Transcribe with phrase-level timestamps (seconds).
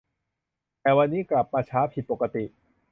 [0.81, 2.43] แต่วันนี้กลับมาช้าผิดปกติ